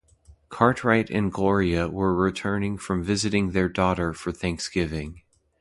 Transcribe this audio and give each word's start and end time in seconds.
Cartwright 0.49 1.11
and 1.11 1.31
Gloria 1.31 1.87
were 1.87 2.15
returning 2.15 2.75
from 2.79 3.03
visiting 3.03 3.51
their 3.51 3.69
daughter 3.69 4.13
for 4.13 4.31
Thanksgiving. 4.31 5.21